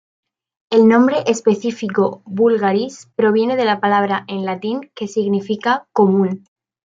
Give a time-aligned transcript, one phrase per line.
[0.71, 6.43] El nombre específico "vulgaris" proviene de la palabra en latín que significa 'común'.